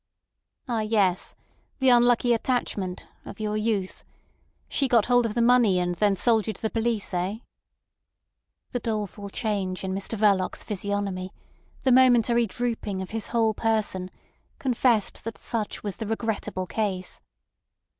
"Ah, 0.67 0.79
yes. 0.79 1.35
The 1.77 1.89
unlucky 1.89 2.33
attachment—of 2.33 3.39
your 3.39 3.55
youth. 3.55 4.03
She 4.67 4.87
got 4.87 5.05
hold 5.05 5.27
of 5.27 5.35
the 5.35 5.43
money, 5.43 5.77
and 5.77 5.93
then 5.93 6.15
sold 6.15 6.47
you 6.47 6.53
to 6.53 6.61
the 6.63 6.71
police—eh?" 6.71 7.35
The 8.71 8.79
doleful 8.79 9.29
change 9.29 9.83
in 9.83 9.93
Mr 9.93 10.17
Verloc's 10.17 10.63
physiognomy, 10.63 11.35
the 11.83 11.91
momentary 11.91 12.47
drooping 12.47 12.99
of 13.03 13.11
his 13.11 13.27
whole 13.27 13.53
person, 13.53 14.09
confessed 14.57 15.23
that 15.23 15.37
such 15.37 15.83
was 15.83 15.97
the 15.97 16.07
regrettable 16.07 16.65
case. 16.65 17.21